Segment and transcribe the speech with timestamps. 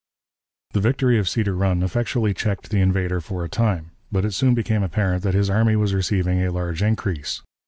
[0.71, 4.55] The victory of Cedar Run effectually checked the invader for the time; but it soon
[4.55, 7.43] became apparent that his army was receiving a large increase.